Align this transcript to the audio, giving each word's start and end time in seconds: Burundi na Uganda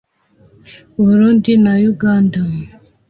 Burundi 1.03 1.51
na 1.63 1.73
Uganda 1.91 2.39